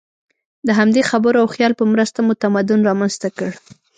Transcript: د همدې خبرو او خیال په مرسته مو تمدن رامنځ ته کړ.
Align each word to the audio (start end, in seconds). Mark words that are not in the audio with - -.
د 0.67 0.69
همدې 0.79 1.01
خبرو 1.09 1.37
او 1.43 1.47
خیال 1.55 1.73
په 1.79 1.85
مرسته 1.93 2.19
مو 2.25 2.33
تمدن 2.43 2.79
رامنځ 2.89 3.13
ته 3.21 3.29
کړ. 3.37 3.51